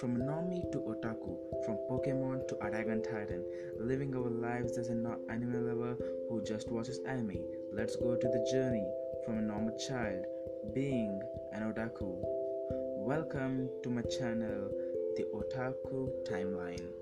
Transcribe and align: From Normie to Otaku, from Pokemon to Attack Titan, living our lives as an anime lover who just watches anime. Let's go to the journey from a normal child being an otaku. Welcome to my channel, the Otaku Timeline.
From 0.00 0.16
Normie 0.16 0.64
to 0.72 0.78
Otaku, 0.78 1.36
from 1.66 1.76
Pokemon 1.90 2.48
to 2.48 2.56
Attack 2.66 2.86
Titan, 3.04 3.44
living 3.78 4.16
our 4.16 4.30
lives 4.30 4.78
as 4.78 4.88
an 4.88 5.06
anime 5.28 5.66
lover 5.66 5.94
who 6.26 6.42
just 6.42 6.70
watches 6.70 7.00
anime. 7.06 7.36
Let's 7.70 7.96
go 7.96 8.16
to 8.16 8.28
the 8.28 8.48
journey 8.50 8.86
from 9.26 9.36
a 9.36 9.42
normal 9.42 9.76
child 9.76 10.24
being 10.72 11.20
an 11.52 11.70
otaku. 11.70 12.16
Welcome 13.04 13.68
to 13.82 13.90
my 13.90 14.00
channel, 14.00 14.70
the 15.18 15.24
Otaku 15.34 16.08
Timeline. 16.26 16.99